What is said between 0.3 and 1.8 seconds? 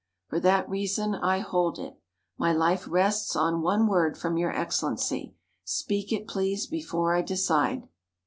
that reason I hold